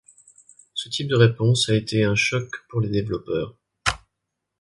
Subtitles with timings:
[0.73, 3.55] Ce type de réponse a été un choc pour les développeurs.